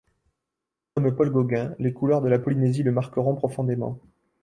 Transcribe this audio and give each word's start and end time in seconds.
Comme 0.95 1.15
Paul 1.15 1.29
Gauguin, 1.29 1.75
les 1.77 1.93
couleurs 1.93 2.21
de 2.23 2.27
la 2.27 2.39
Polynésie 2.39 2.81
le 2.81 2.91
marqueront 2.91 3.35
profondément. 3.35 3.99